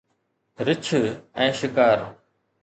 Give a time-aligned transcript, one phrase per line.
[0.65, 0.85] رڇ
[1.45, 1.97] ۽ شڪار